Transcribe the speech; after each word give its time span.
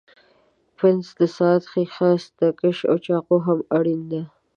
پنس، 0.77 1.05
د 1.19 1.21
ساعت 1.37 1.63
ښيښه، 1.71 2.09
ستکش 2.25 2.77
او 2.89 2.95
چاقو 3.05 3.35
هم 3.47 3.59
اړین 3.77 4.01
دي. 4.11 4.21